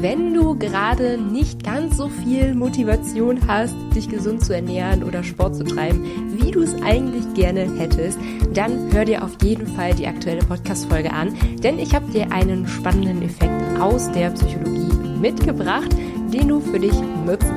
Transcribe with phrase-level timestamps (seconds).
[0.00, 5.56] wenn du gerade nicht ganz so viel Motivation hast, dich gesund zu ernähren oder Sport
[5.56, 6.04] zu treiben,
[6.38, 8.18] wie du es eigentlich gerne hättest,
[8.54, 12.66] dann hör dir auf jeden Fall die aktuelle Podcast-Folge an, denn ich habe dir einen
[12.66, 15.94] spannenden Effekt aus der Psychologie mitgebracht,
[16.32, 16.94] den du für dich
[17.26, 17.49] nutzen.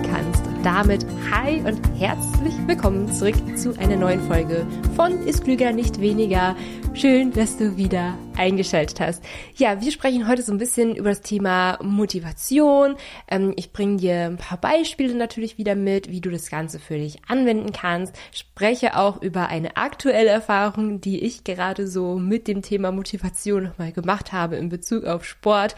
[0.63, 6.55] Damit hi und herzlich willkommen zurück zu einer neuen Folge von Ist Klüger nicht weniger.
[6.93, 9.21] Schön, dass du wieder eingeschaltet hast.
[9.57, 12.95] Ja, wir sprechen heute so ein bisschen über das Thema Motivation.
[13.27, 16.97] Ähm, ich bringe dir ein paar Beispiele natürlich wieder mit, wie du das Ganze für
[16.97, 18.15] dich anwenden kannst.
[18.31, 23.91] Spreche auch über eine aktuelle Erfahrung, die ich gerade so mit dem Thema Motivation nochmal
[23.91, 25.75] gemacht habe in Bezug auf Sport.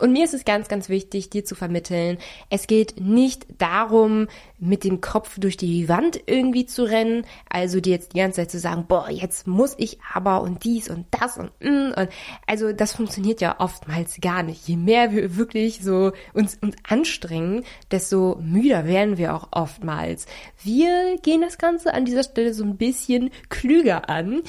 [0.00, 2.18] Und mir ist es ganz, ganz wichtig, dir zu vermitteln,
[2.48, 7.92] es geht nicht darum, mit dem Kopf durch die Wand irgendwie zu rennen, also dir
[7.92, 11.36] jetzt die ganze Zeit zu sagen, boah, jetzt muss ich aber und dies und das
[11.36, 12.08] und mm, und
[12.46, 14.66] also das funktioniert ja oftmals gar nicht.
[14.66, 20.26] Je mehr wir wirklich so uns, uns anstrengen, desto müder werden wir auch oftmals.
[20.62, 24.42] Wir gehen das Ganze an dieser Stelle so ein bisschen klüger an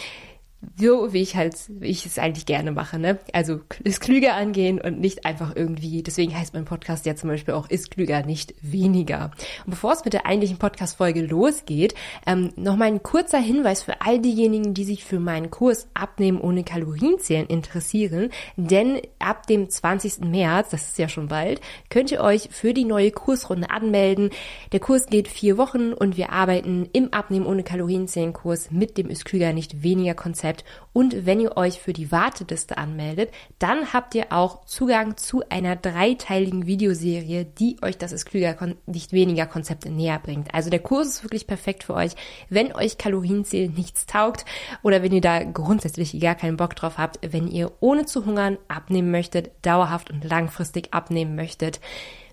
[0.79, 3.19] so wie ich halt, wie ich es eigentlich gerne mache, ne?
[3.33, 7.55] Also ist klüger angehen und nicht einfach irgendwie, deswegen heißt mein Podcast ja zum Beispiel
[7.55, 9.31] auch ist klüger, nicht weniger.
[9.65, 11.95] Und bevor es mit der eigentlichen Podcast-Folge losgeht,
[12.27, 16.63] ähm, nochmal ein kurzer Hinweis für all diejenigen, die sich für meinen Kurs Abnehmen ohne
[16.63, 20.21] Kalorienzählen interessieren, denn ab dem 20.
[20.21, 21.59] März, das ist ja schon bald,
[21.89, 24.29] könnt ihr euch für die neue Kursrunde anmelden.
[24.71, 29.09] Der Kurs geht vier Wochen und wir arbeiten im Abnehmen ohne Kalorienzählen Kurs mit dem
[29.09, 30.65] ist klüger, nicht weniger Konzept bleibt.
[30.93, 35.75] Und wenn ihr euch für die Warteliste anmeldet, dann habt ihr auch Zugang zu einer
[35.75, 40.53] dreiteiligen Videoserie, die euch das ist klüger, nicht weniger Konzepte näher bringt.
[40.53, 42.11] Also der Kurs ist wirklich perfekt für euch,
[42.49, 44.45] wenn euch Kalorienzählen nichts taugt
[44.83, 48.57] oder wenn ihr da grundsätzlich gar keinen Bock drauf habt, wenn ihr ohne zu hungern
[48.67, 51.79] abnehmen möchtet, dauerhaft und langfristig abnehmen möchtet.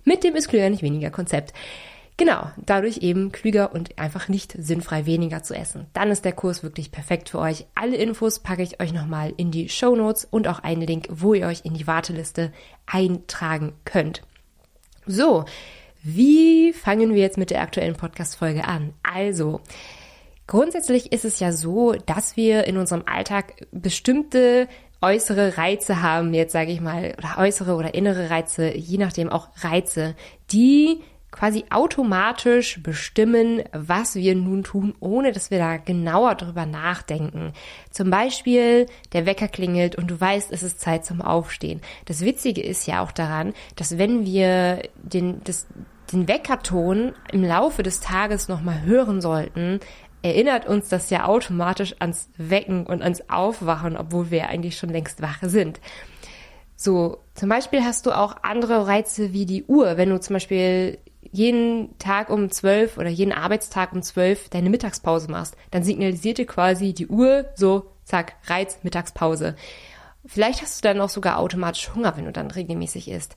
[0.04, 1.52] Mit dem ist klüger nicht weniger Konzept.
[2.18, 5.86] Genau, dadurch eben klüger und einfach nicht sinnfrei weniger zu essen.
[5.92, 7.66] Dann ist der Kurs wirklich perfekt für euch.
[7.76, 11.32] Alle Infos packe ich euch nochmal in die Show Notes und auch einen Link, wo
[11.32, 12.52] ihr euch in die Warteliste
[12.86, 14.22] eintragen könnt.
[15.06, 15.44] So,
[16.02, 18.94] wie fangen wir jetzt mit der aktuellen Podcast-Folge an?
[19.04, 19.60] Also,
[20.48, 24.66] grundsätzlich ist es ja so, dass wir in unserem Alltag bestimmte
[25.00, 29.50] äußere Reize haben, jetzt sage ich mal, oder äußere oder innere Reize, je nachdem auch
[29.62, 30.16] Reize,
[30.50, 37.52] die quasi automatisch bestimmen, was wir nun tun, ohne dass wir da genauer drüber nachdenken.
[37.90, 41.80] Zum Beispiel, der Wecker klingelt und du weißt, es ist Zeit zum Aufstehen.
[42.06, 45.66] Das Witzige ist ja auch daran, dass wenn wir den, das,
[46.12, 49.80] den Weckerton im Laufe des Tages nochmal hören sollten,
[50.22, 55.22] erinnert uns das ja automatisch ans Wecken und ans Aufwachen, obwohl wir eigentlich schon längst
[55.22, 55.80] wach sind.
[56.74, 59.96] So, zum Beispiel hast du auch andere Reize wie die Uhr.
[59.96, 65.30] Wenn du zum Beispiel jeden Tag um zwölf oder jeden Arbeitstag um zwölf deine Mittagspause
[65.30, 69.56] machst, dann signalisiert dir quasi die Uhr so, zack, Reiz, Mittagspause.
[70.24, 73.36] Vielleicht hast du dann auch sogar automatisch Hunger, wenn du dann regelmäßig isst.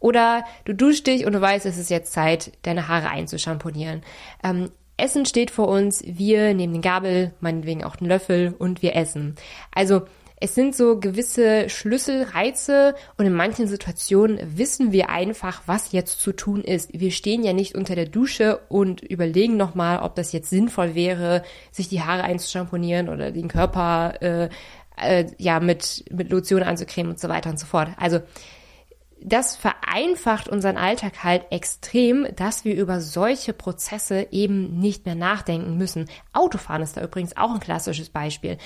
[0.00, 4.02] Oder du duschst dich und du weißt, es ist jetzt Zeit, deine Haare einzuschamponieren.
[4.42, 8.94] Ähm, Essen steht vor uns, wir nehmen den Gabel, meinetwegen auch den Löffel und wir
[8.94, 9.36] essen.
[9.72, 10.02] Also
[10.42, 16.32] es sind so gewisse Schlüsselreize und in manchen Situationen wissen wir einfach, was jetzt zu
[16.32, 16.90] tun ist.
[16.92, 21.44] Wir stehen ja nicht unter der Dusche und überlegen nochmal, ob das jetzt sinnvoll wäre,
[21.70, 24.48] sich die Haare einzuschamponieren oder den Körper äh,
[24.96, 27.90] äh, ja mit, mit Lotion anzucremen und so weiter und so fort.
[27.96, 28.18] Also
[29.24, 35.76] das vereinfacht unseren Alltag halt extrem, dass wir über solche Prozesse eben nicht mehr nachdenken
[35.76, 36.08] müssen.
[36.32, 38.58] Autofahren ist da übrigens auch ein klassisches Beispiel.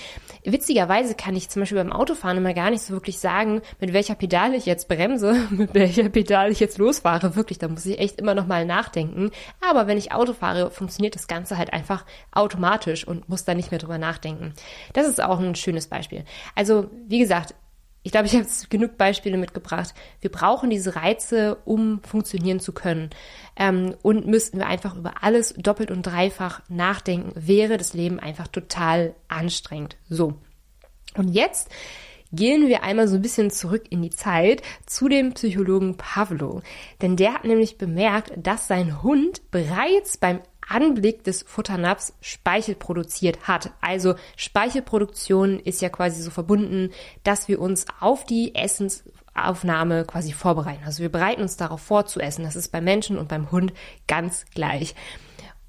[0.45, 4.15] Witzigerweise kann ich zum Beispiel beim Autofahren immer gar nicht so wirklich sagen, mit welcher
[4.15, 7.37] Pedale ich jetzt bremse, mit welcher Pedale ich jetzt losfahre.
[7.37, 9.31] Wirklich, da muss ich echt immer noch mal nachdenken.
[9.61, 13.71] Aber wenn ich Auto fahre, funktioniert das Ganze halt einfach automatisch und muss da nicht
[13.71, 14.55] mehr drüber nachdenken.
[14.93, 16.25] Das ist auch ein schönes Beispiel.
[16.55, 17.55] Also, wie gesagt,
[18.07, 19.93] ich glaube, ich habe genug Beispiele mitgebracht.
[20.21, 23.11] Wir brauchen diese Reize, um funktionieren zu können.
[23.57, 28.47] Ähm, und müssten wir einfach über alles doppelt und dreifach nachdenken, wäre das Leben einfach
[28.47, 29.97] total anstrengend.
[30.09, 30.35] So.
[31.17, 31.69] Und jetzt
[32.31, 36.63] gehen wir einmal so ein bisschen zurück in die Zeit zu dem Psychologen Pavlo.
[37.03, 43.47] Denn der hat nämlich bemerkt, dass sein Hund bereits beim Anblick des Futternapfs Speichel produziert
[43.49, 43.71] hat.
[43.81, 46.91] Also Speichelproduktion ist ja quasi so verbunden,
[47.25, 50.85] dass wir uns auf die Essensaufnahme quasi vorbereiten.
[50.85, 52.45] Also wir bereiten uns darauf vor zu essen.
[52.45, 53.73] Das ist beim Menschen und beim Hund
[54.07, 54.95] ganz gleich.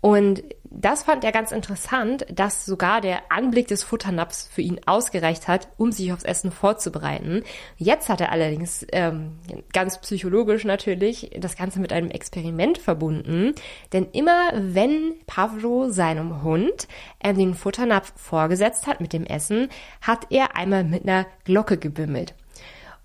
[0.01, 5.47] Und das fand er ganz interessant, dass sogar der Anblick des Futternapfs für ihn ausgereicht
[5.47, 7.43] hat, um sich aufs Essen vorzubereiten.
[7.77, 9.39] Jetzt hat er allerdings ähm,
[9.73, 13.55] ganz psychologisch natürlich das Ganze mit einem Experiment verbunden.
[13.93, 16.87] Denn immer wenn Pavlo seinem Hund
[17.19, 19.69] äh, den Futternapf vorgesetzt hat mit dem Essen,
[20.01, 22.35] hat er einmal mit einer Glocke gebimmelt.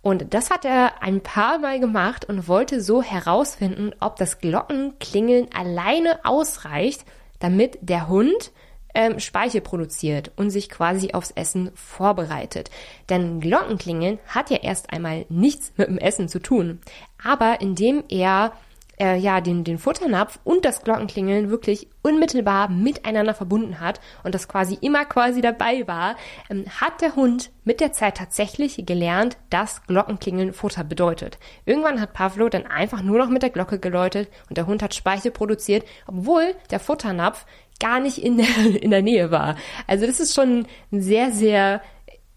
[0.03, 5.49] Und das hat er ein paar Mal gemacht und wollte so herausfinden, ob das Glockenklingeln
[5.55, 7.05] alleine ausreicht,
[7.39, 8.51] damit der Hund
[8.95, 12.71] ähm, Speichel produziert und sich quasi aufs Essen vorbereitet.
[13.09, 16.81] Denn Glockenklingeln hat ja erst einmal nichts mit dem Essen zu tun.
[17.23, 18.53] Aber indem er
[19.03, 24.47] äh, ja den, den Futternapf und das Glockenklingeln wirklich unmittelbar miteinander verbunden hat und das
[24.47, 26.15] quasi immer quasi dabei war,
[26.49, 31.39] ähm, hat der Hund mit der Zeit tatsächlich gelernt, dass Glockenklingeln Futter bedeutet.
[31.67, 34.95] Irgendwann hat Pavlo dann einfach nur noch mit der Glocke geläutet und der Hund hat
[34.95, 37.45] Speichel produziert, obwohl der Futternapf
[37.81, 38.47] gar nicht in der,
[38.81, 39.57] in der Nähe war.
[39.89, 41.83] Also das ist schon eine sehr, sehr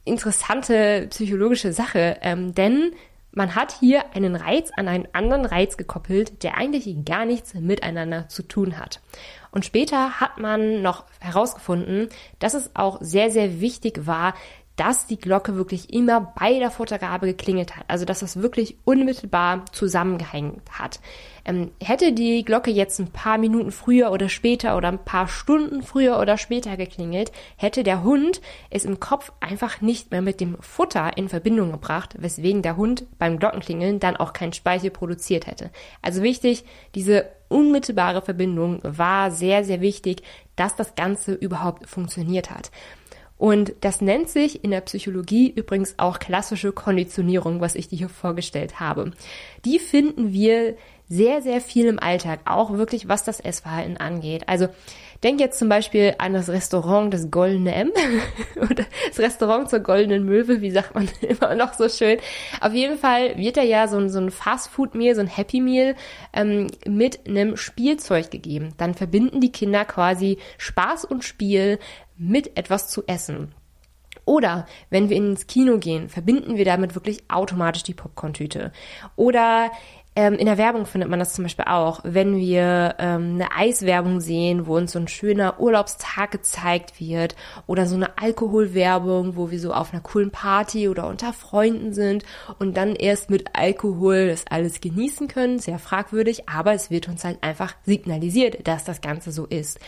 [0.03, 2.93] interessante psychologische Sache, ähm, denn
[3.35, 8.27] man hat hier einen Reiz an einen anderen Reiz gekoppelt, der eigentlich gar nichts miteinander
[8.27, 9.01] zu tun hat.
[9.51, 12.09] Und später hat man noch herausgefunden,
[12.39, 14.33] dass es auch sehr, sehr wichtig war,
[14.75, 17.85] dass die Glocke wirklich immer bei der Futtergabe geklingelt hat.
[17.87, 20.99] Also dass das wirklich unmittelbar zusammengehängt hat.
[21.45, 25.83] Ähm, hätte die Glocke jetzt ein paar Minuten früher oder später oder ein paar Stunden
[25.83, 30.57] früher oder später geklingelt, hätte der Hund es im Kopf einfach nicht mehr mit dem
[30.59, 35.69] Futter in Verbindung gebracht, weswegen der Hund beim Glockenklingeln dann auch kein Speichel produziert hätte.
[36.01, 40.23] Also wichtig, diese unmittelbare Verbindung war sehr, sehr wichtig,
[40.55, 42.71] dass das Ganze überhaupt funktioniert hat.
[43.37, 48.09] Und das nennt sich in der Psychologie übrigens auch klassische Konditionierung, was ich dir hier
[48.09, 49.11] vorgestellt habe.
[49.65, 50.75] Die finden wir
[51.07, 54.47] sehr, sehr viel im Alltag, auch wirklich was das Essverhalten angeht.
[54.47, 54.69] Also
[55.23, 57.91] denk jetzt zum Beispiel an das Restaurant des Goldene M
[58.55, 62.17] oder das Restaurant zur Goldenen Möwe, wie sagt man immer noch so schön.
[62.61, 65.95] Auf jeden Fall wird da ja so ein, so ein Fast-Food-Meal, so ein Happy Meal
[66.33, 68.73] ähm, mit einem Spielzeug gegeben.
[68.77, 71.79] Dann verbinden die Kinder quasi Spaß und Spiel
[72.17, 73.53] mit etwas zu essen.
[74.25, 78.71] Oder wenn wir ins Kino gehen, verbinden wir damit wirklich automatisch die Popcorn-Tüte.
[79.15, 79.71] Oder
[80.17, 84.21] ähm, in der Werbung findet man das zum Beispiel auch, wenn wir ähm, eine Eiswerbung
[84.21, 87.35] sehen, wo uns so ein schöner Urlaubstag gezeigt wird
[87.67, 92.23] oder so eine Alkoholwerbung, wo wir so auf einer coolen Party oder unter Freunden sind
[92.59, 95.59] und dann erst mit Alkohol das alles genießen können.
[95.59, 99.79] Sehr fragwürdig, aber es wird uns halt einfach signalisiert, dass das Ganze so ist.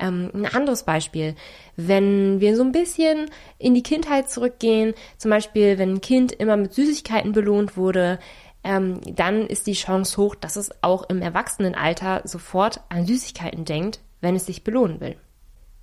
[0.00, 1.36] Ähm, ein anderes Beispiel,
[1.76, 6.56] wenn wir so ein bisschen in die Kindheit zurückgehen, zum Beispiel wenn ein Kind immer
[6.56, 8.18] mit Süßigkeiten belohnt wurde,
[8.66, 14.00] ähm, dann ist die Chance hoch, dass es auch im Erwachsenenalter sofort an Süßigkeiten denkt,
[14.20, 15.16] wenn es sich belohnen will.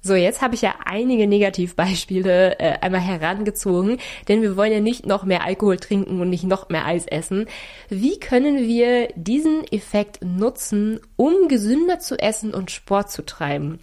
[0.06, 5.06] So, jetzt habe ich ja einige Negativbeispiele äh, einmal herangezogen, denn wir wollen ja nicht
[5.06, 7.46] noch mehr Alkohol trinken und nicht noch mehr Eis essen.
[7.88, 13.80] Wie können wir diesen Effekt nutzen, um gesünder zu essen und Sport zu treiben?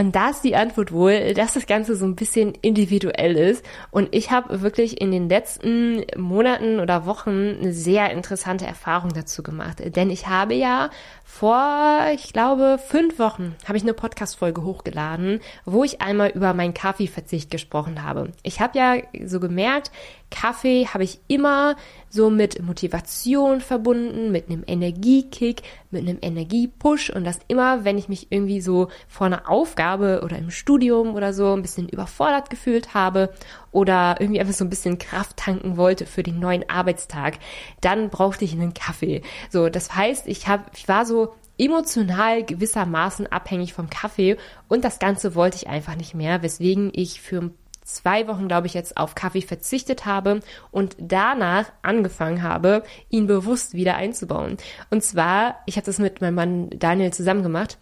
[0.00, 3.62] Und da ist die Antwort wohl, dass das Ganze so ein bisschen individuell ist.
[3.90, 9.42] Und ich habe wirklich in den letzten Monaten oder Wochen eine sehr interessante Erfahrung dazu
[9.42, 9.82] gemacht.
[9.94, 10.88] Denn ich habe ja
[11.22, 16.72] vor, ich glaube, fünf Wochen habe ich eine Podcast-Folge hochgeladen, wo ich einmal über meinen
[16.72, 18.32] Kaffeeverzicht gesprochen habe.
[18.42, 18.94] Ich habe ja
[19.26, 19.90] so gemerkt,
[20.30, 21.76] Kaffee habe ich immer
[22.08, 28.08] so mit Motivation verbunden, mit einem Energiekick, mit einem Energiepush und das immer, wenn ich
[28.08, 32.94] mich irgendwie so vor einer Aufgabe oder im Studium oder so ein bisschen überfordert gefühlt
[32.94, 33.30] habe
[33.72, 37.38] oder irgendwie einfach so ein bisschen Kraft tanken wollte für den neuen Arbeitstag,
[37.80, 39.22] dann brauchte ich einen Kaffee.
[39.50, 44.36] So, das heißt, ich habe, ich war so emotional gewissermaßen abhängig vom Kaffee
[44.68, 47.54] und das Ganze wollte ich einfach nicht mehr, weswegen ich für ein
[47.94, 53.74] zwei Wochen, glaube ich, jetzt auf Kaffee verzichtet habe und danach angefangen habe, ihn bewusst
[53.74, 54.56] wieder einzubauen.
[54.90, 57.78] Und zwar, ich habe das mit meinem Mann Daniel zusammen gemacht.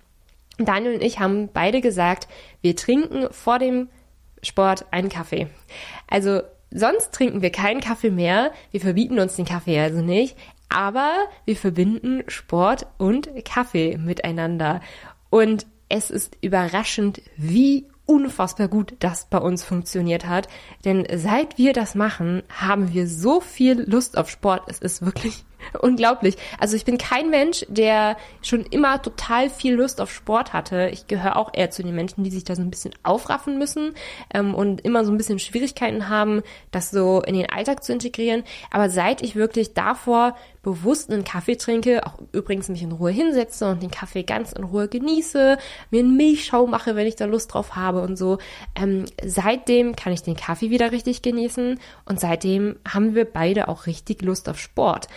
[0.58, 2.28] Daniel und ich haben beide gesagt,
[2.60, 3.88] wir trinken vor dem
[4.42, 5.48] Sport einen Kaffee.
[6.08, 8.52] Also sonst trinken wir keinen Kaffee mehr.
[8.70, 10.36] Wir verbieten uns den Kaffee also nicht.
[10.68, 11.12] Aber
[11.44, 14.80] wir verbinden Sport und Kaffee miteinander.
[15.30, 20.48] Und es ist überraschend, wie unfassbar gut das bei uns funktioniert hat.
[20.84, 24.62] Denn seit wir das machen, haben wir so viel Lust auf Sport.
[24.68, 25.44] Es ist wirklich
[25.80, 26.36] unglaublich.
[26.58, 30.90] Also ich bin kein Mensch, der schon immer total viel Lust auf Sport hatte.
[30.92, 33.94] Ich gehöre auch eher zu den Menschen, die sich da so ein bisschen aufraffen müssen
[34.32, 38.44] ähm, und immer so ein bisschen Schwierigkeiten haben, das so in den Alltag zu integrieren.
[38.70, 43.70] Aber seit ich wirklich davor bewusst einen Kaffee trinke, auch übrigens mich in Ruhe hinsetze
[43.70, 45.56] und den Kaffee ganz in Ruhe genieße,
[45.90, 48.38] mir einen Milchschau mache, wenn ich da Lust drauf habe und so.
[48.74, 53.86] Ähm, seitdem kann ich den Kaffee wieder richtig genießen und seitdem haben wir beide auch
[53.86, 55.08] richtig Lust auf Sport.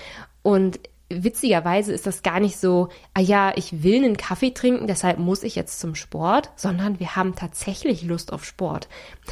[0.44, 0.80] Und
[1.14, 5.44] witzigerweise ist das gar nicht so, ah ja, ich will einen Kaffee trinken, deshalb muss
[5.44, 8.88] ich jetzt zum Sport, sondern wir haben tatsächlich Lust auf Sport.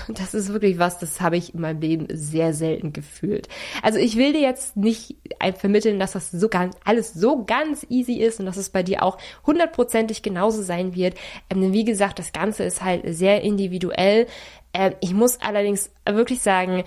[0.10, 3.48] Das ist wirklich was, das habe ich in meinem Leben sehr selten gefühlt.
[3.82, 5.16] Also ich will dir jetzt nicht
[5.58, 9.04] vermitteln, dass das so ganz, alles so ganz easy ist und dass es bei dir
[9.04, 11.16] auch hundertprozentig genauso sein wird.
[11.50, 14.28] Ähm, wie gesagt, das Ganze ist halt sehr individuell.
[14.74, 16.84] Ähm, ich muss allerdings wirklich sagen,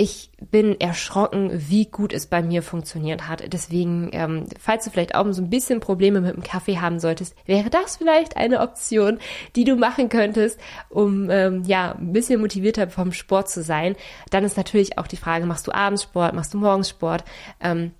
[0.00, 3.52] ich bin erschrocken, wie gut es bei mir funktioniert hat.
[3.52, 7.36] Deswegen, ähm, falls du vielleicht auch so ein bisschen Probleme mit dem Kaffee haben solltest,
[7.44, 9.18] wäre das vielleicht eine Option,
[9.56, 13.94] die du machen könntest, um ähm, ja ein bisschen motivierter vom Sport zu sein.
[14.30, 17.22] Dann ist natürlich auch die Frage: Machst du abends Sport, machst du morgens Sport?
[17.60, 17.90] Ähm,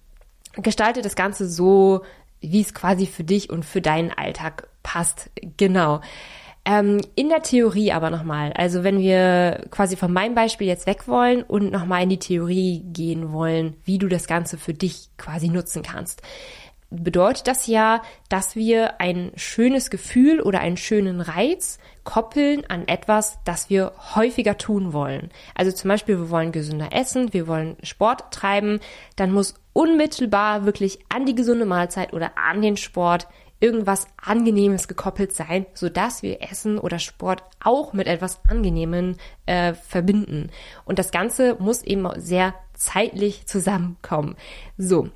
[0.55, 2.01] gestalte das Ganze so,
[2.41, 5.29] wie es quasi für dich und für deinen Alltag passt.
[5.59, 6.01] Genau.
[6.65, 11.09] Ähm, in der Theorie aber nochmal, also wenn wir quasi von meinem Beispiel jetzt weg
[11.09, 15.49] wollen und nochmal in die Theorie gehen wollen, wie du das Ganze für dich quasi
[15.49, 16.23] nutzen kannst,
[16.91, 23.39] bedeutet das ja, dass wir ein schönes Gefühl oder einen schönen Reiz koppeln an etwas,
[23.45, 25.31] das wir häufiger tun wollen.
[25.55, 28.81] Also zum Beispiel, wir wollen gesünder essen, wir wollen Sport treiben,
[29.17, 33.29] dann muss unmittelbar wirklich an die gesunde Mahlzeit oder an den Sport
[33.61, 39.75] irgendwas Angenehmes gekoppelt sein, so dass wir Essen oder Sport auch mit etwas Angenehmem äh,
[39.75, 40.51] verbinden.
[40.85, 44.37] Und das Ganze muss eben sehr zeitlich zusammenkommen.
[44.79, 45.11] So.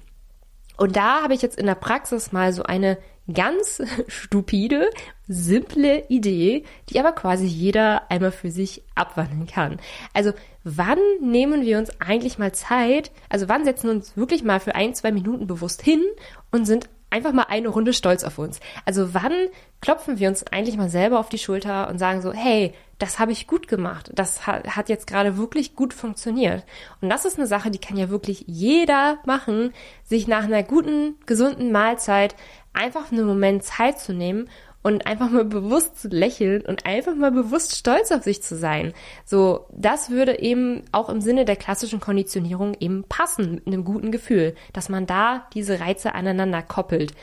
[0.77, 2.99] Und da habe ich jetzt in der Praxis mal so eine
[3.33, 4.91] ganz stupide,
[5.27, 9.79] simple Idee, die aber quasi jeder einmal für sich abwandeln kann.
[10.13, 10.33] Also
[10.65, 14.75] wann nehmen wir uns eigentlich mal Zeit, also wann setzen wir uns wirklich mal für
[14.75, 16.03] ein, zwei Minuten bewusst hin
[16.51, 18.59] und sind einfach mal eine Runde stolz auf uns.
[18.85, 19.33] Also wann
[19.81, 23.31] klopfen wir uns eigentlich mal selber auf die Schulter und sagen so, hey, das habe
[23.31, 24.11] ich gut gemacht.
[24.15, 26.65] Das hat jetzt gerade wirklich gut funktioniert.
[27.01, 31.15] Und das ist eine Sache, die kann ja wirklich jeder machen, sich nach einer guten,
[31.25, 32.35] gesunden Mahlzeit
[32.73, 34.49] einfach einen Moment Zeit zu nehmen
[34.85, 38.93] und einfach mal bewusst zu lächeln und einfach mal bewusst stolz auf sich zu sein.
[39.25, 44.13] So, das würde eben auch im Sinne der klassischen Konditionierung eben passen mit einem guten
[44.13, 47.15] Gefühl, dass man da diese Reize aneinander koppelt.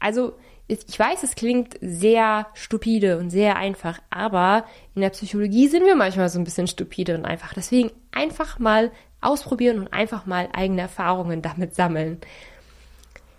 [0.00, 0.32] Also,
[0.66, 5.96] ich weiß, es klingt sehr stupide und sehr einfach, aber in der Psychologie sind wir
[5.96, 7.52] manchmal so ein bisschen stupide und einfach.
[7.52, 12.18] Deswegen einfach mal ausprobieren und einfach mal eigene Erfahrungen damit sammeln.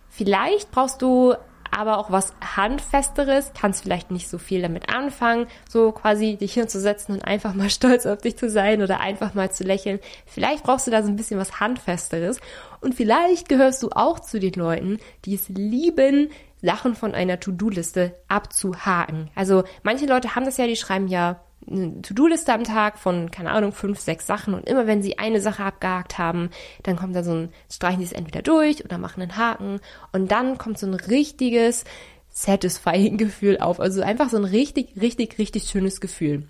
[0.08, 1.34] Vielleicht brauchst du
[1.72, 7.16] aber auch was Handfesteres, kannst vielleicht nicht so viel damit anfangen, so quasi dich hinzusetzen
[7.16, 10.00] und einfach mal stolz auf dich zu sein oder einfach mal zu lächeln.
[10.26, 12.40] Vielleicht brauchst du da so ein bisschen was Handfesteres
[12.82, 16.30] und vielleicht gehörst du auch zu den Leuten, die es lieben,
[16.62, 19.30] Sachen von einer To-Do-Liste abzuhaken.
[19.36, 23.52] Also manche Leute haben das ja, die schreiben ja eine To-Do-Liste am Tag von, keine
[23.52, 26.50] Ahnung, fünf, sechs Sachen und immer wenn sie eine Sache abgehakt haben,
[26.84, 29.80] dann kommt da so ein, streichen sie es entweder durch oder machen einen Haken
[30.12, 31.84] und dann kommt so ein richtiges
[32.30, 33.80] satisfying Gefühl auf.
[33.80, 36.48] Also einfach so ein richtig, richtig, richtig schönes Gefühl.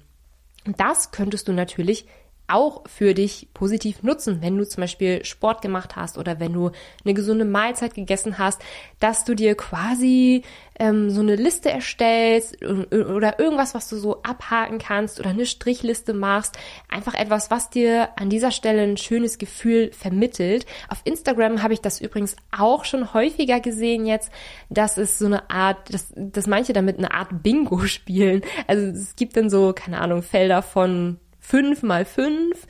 [0.65, 2.05] Und das könntest du natürlich
[2.47, 6.71] auch für dich positiv nutzen, wenn du zum Beispiel Sport gemacht hast oder wenn du
[7.03, 8.61] eine gesunde Mahlzeit gegessen hast,
[8.99, 10.43] dass du dir quasi
[10.79, 16.13] ähm, so eine Liste erstellst oder irgendwas, was du so abhaken kannst oder eine Strichliste
[16.13, 16.57] machst.
[16.89, 20.65] Einfach etwas, was dir an dieser Stelle ein schönes Gefühl vermittelt.
[20.89, 24.31] Auf Instagram habe ich das übrigens auch schon häufiger gesehen jetzt,
[24.69, 28.41] dass es so eine Art, dass, dass manche damit eine Art Bingo spielen.
[28.67, 32.67] Also es gibt dann so, keine Ahnung, Felder von fünf mal fünf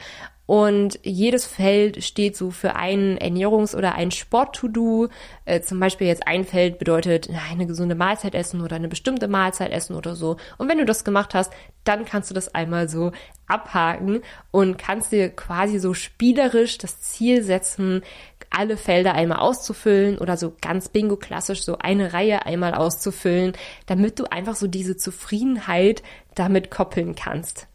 [0.48, 5.08] und jedes Feld steht so für ein Ernährungs- oder ein Sport-To-Do.
[5.46, 9.72] Äh, zum Beispiel jetzt ein Feld bedeutet eine gesunde Mahlzeit essen oder eine bestimmte Mahlzeit
[9.72, 10.38] essen oder so.
[10.60, 11.52] Und wenn du das gemacht hast,
[11.84, 13.12] dann kannst du das einmal so
[13.48, 18.04] abhaken und kannst dir quasi so spielerisch das Ziel setzen,
[18.52, 23.54] alle Felder einmal auszufüllen oder so ganz bingo klassisch so eine Reihe einmal auszufüllen,
[23.88, 26.04] damit du einfach so diese Zufriedenheit
[26.36, 27.68] damit koppeln kannst.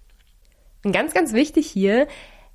[0.85, 2.07] Und ganz, ganz wichtig hier,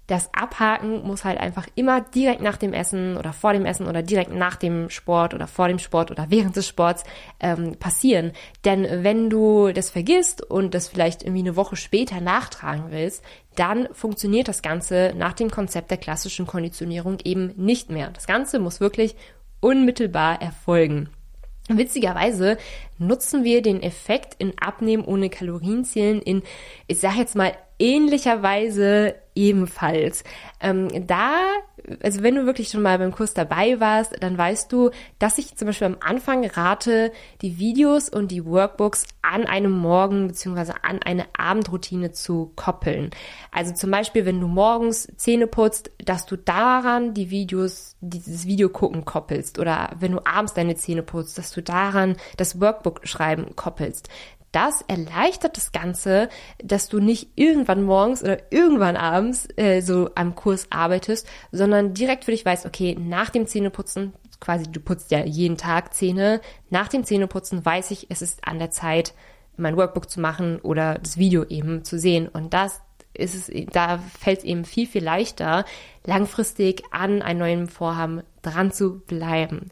[0.07, 4.03] das Abhaken muss halt einfach immer direkt nach dem Essen oder vor dem Essen oder
[4.03, 7.03] direkt nach dem Sport oder vor dem Sport oder während des Sports
[7.39, 8.31] ähm, passieren.
[8.65, 13.23] Denn wenn du das vergisst und das vielleicht irgendwie eine Woche später nachtragen willst,
[13.55, 18.11] dann funktioniert das Ganze nach dem Konzept der klassischen Konditionierung eben nicht mehr.
[18.11, 19.15] Das Ganze muss wirklich
[19.59, 21.09] unmittelbar erfolgen.
[21.67, 22.57] Witzigerweise
[22.99, 26.43] nutzen wir den Effekt in Abnehmen ohne Kalorienzählen in,
[26.85, 30.23] ich sag jetzt mal, ähnlicher Weise ebenfalls.
[30.61, 31.41] Ähm, da,
[32.01, 35.55] also wenn du wirklich schon mal beim Kurs dabei warst, dann weißt du, dass ich
[35.55, 40.73] zum Beispiel am Anfang rate, die Videos und die Workbooks an einem Morgen bzw.
[40.83, 43.11] an eine Abendroutine zu koppeln.
[43.51, 48.69] Also zum Beispiel, wenn du morgens Zähne putzt, dass du daran die Videos, dieses Video
[48.69, 53.55] gucken koppelst oder wenn du abends deine Zähne putzt, dass du daran das Workbook schreiben
[53.55, 54.09] koppelst
[54.55, 56.29] das erleichtert das Ganze,
[56.63, 62.23] dass du nicht irgendwann morgens oder irgendwann abends äh, so am Kurs arbeitest, sondern direkt
[62.23, 66.87] für dich weißt, okay, nach dem Zähneputzen, quasi du putzt ja jeden Tag Zähne, nach
[66.87, 69.13] dem Zähneputzen weiß ich, es ist an der Zeit,
[69.57, 72.27] mein Workbook zu machen oder das Video eben zu sehen.
[72.27, 72.81] Und das
[73.13, 75.65] ist es, da fällt es eben viel, viel leichter,
[76.05, 79.71] langfristig an einem neuen Vorhaben dran zu bleiben.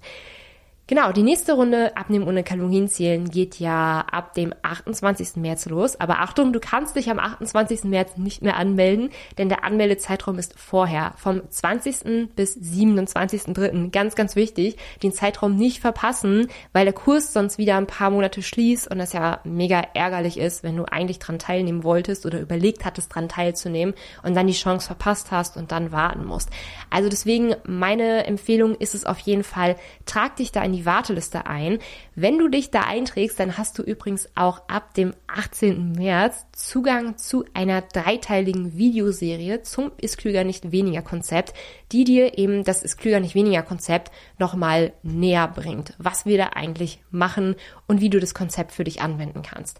[0.85, 5.37] Genau, die nächste Runde Abnehmen ohne Kalorien zählen geht ja ab dem 28.
[5.37, 5.97] März los.
[5.97, 7.85] Aber Achtung, du kannst dich am 28.
[7.85, 12.35] März nicht mehr anmelden, denn der Anmeldezeitraum ist vorher, vom 20.
[12.35, 13.91] bis 27.3.
[13.91, 18.41] Ganz, ganz wichtig, den Zeitraum nicht verpassen, weil der Kurs sonst wieder ein paar Monate
[18.41, 22.83] schließt und das ja mega ärgerlich ist, wenn du eigentlich dran teilnehmen wolltest oder überlegt
[22.83, 26.49] hattest, dran teilzunehmen und dann die Chance verpasst hast und dann warten musst.
[26.89, 31.45] Also deswegen meine Empfehlung ist es auf jeden Fall, trag dich da in die Warteliste
[31.45, 31.79] ein.
[32.15, 35.93] Wenn du dich da einträgst, dann hast du übrigens auch ab dem 18.
[35.93, 41.53] März Zugang zu einer dreiteiligen Videoserie zum Ist Klüger nicht weniger Konzept,
[41.91, 46.47] die dir eben das Ist Klüger nicht weniger Konzept nochmal näher bringt, was wir da
[46.53, 47.55] eigentlich machen
[47.87, 49.79] und wie du das Konzept für dich anwenden kannst.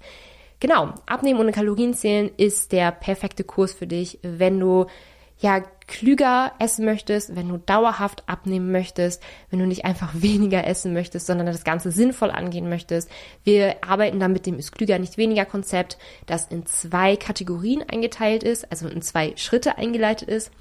[0.60, 4.86] Genau, Abnehmen ohne Kalorien zählen ist der perfekte Kurs für dich, wenn du
[5.40, 10.94] ja klüger essen möchtest, wenn du dauerhaft abnehmen möchtest, wenn du nicht einfach weniger essen
[10.94, 13.10] möchtest, sondern das Ganze sinnvoll angehen möchtest.
[13.44, 18.44] Wir arbeiten da mit dem ist klüger nicht weniger Konzept, das in zwei Kategorien eingeteilt
[18.44, 20.52] ist, also in zwei Schritte eingeleitet ist.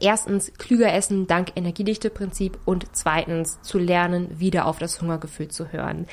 [0.00, 6.06] Erstens klüger essen dank Energiedichte-Prinzip und zweitens zu lernen, wieder auf das Hungergefühl zu hören.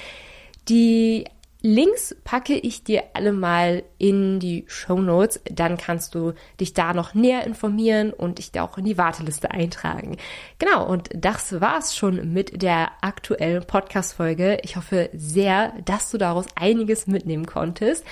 [0.69, 1.25] Die
[1.63, 5.39] Links packe ich dir alle mal in die Show Notes.
[5.51, 9.51] Dann kannst du dich da noch näher informieren und dich da auch in die Warteliste
[9.51, 10.17] eintragen.
[10.57, 14.57] Genau, und das war's schon mit der aktuellen Podcast-Folge.
[14.63, 18.05] Ich hoffe sehr, dass du daraus einiges mitnehmen konntest.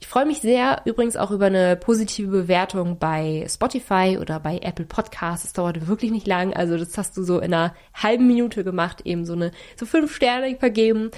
[0.00, 4.84] Ich freue mich sehr übrigens auch über eine positive Bewertung bei Spotify oder bei Apple
[4.84, 5.44] Podcasts.
[5.44, 6.54] Es dauert wirklich nicht lang.
[6.54, 10.14] Also das hast du so in einer halben Minute gemacht, eben so eine so fünf
[10.14, 11.10] Sterne vergeben.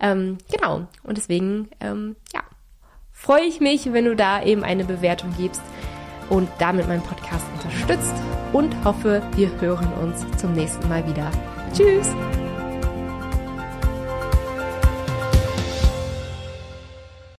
[0.00, 0.86] Ähm, genau.
[1.02, 2.42] Und deswegen, ähm, ja,
[3.12, 5.62] freue ich mich, wenn du da eben eine Bewertung gibst
[6.30, 8.14] und damit meinen Podcast unterstützt
[8.52, 11.30] und hoffe, wir hören uns zum nächsten Mal wieder.
[11.74, 12.08] Tschüss!